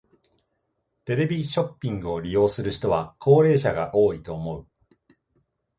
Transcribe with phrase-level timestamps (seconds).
[1.05, 4.67] テレビショッピングを利用する人は高齢者が多いと思う。